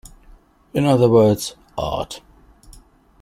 In 0.73 0.83
other 0.85 1.07
words, 1.07 1.53
Art. 1.77 2.21